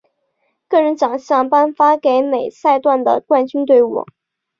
[0.67, 4.03] 个人奖项颁发给每赛段的冠军队伍。